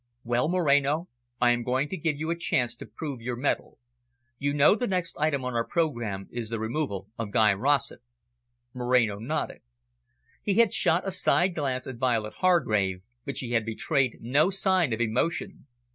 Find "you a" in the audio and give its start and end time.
2.17-2.35